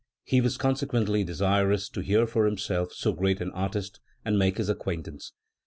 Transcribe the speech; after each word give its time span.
He 0.23 0.41
was 0.41 0.57
consequently 0.57 1.23
desirous 1.23 1.87
to 1.89 2.01
hear 2.01 2.25
for 2.25 2.47
himself 2.47 2.91
so 2.91 3.13
great 3.13 3.39
an 3.39 3.51
artist, 3.51 3.99
and 4.25 4.35
make 4.39 4.57
his 4.57 4.67
acquaintance. 4.67 5.33